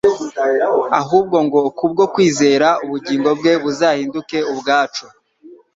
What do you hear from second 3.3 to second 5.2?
bwe buzahinduke ubwacu.